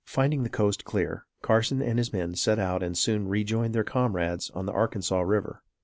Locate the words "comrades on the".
3.83-4.71